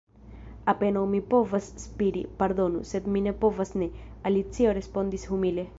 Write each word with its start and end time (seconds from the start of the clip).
"Apenaŭ 0.71 1.03
mi 1.11 1.19
povas 1.33 1.67
spiri." 1.83 2.23
"Pardonu, 2.41 2.83
sed 2.93 3.13
mi 3.17 3.25
ne 3.27 3.35
povas 3.45 3.77
ne," 3.83 3.93
Alicio 4.31 4.75
respondis 4.81 5.31
humile. 5.33 5.67